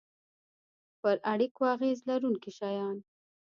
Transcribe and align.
پر 1.01 1.15
اړیکو 1.31 1.61
اغیز 1.75 1.99
لرونکي 2.09 2.51
شیان 2.57 2.97